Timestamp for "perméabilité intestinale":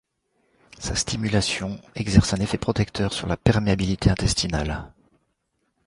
3.37-4.91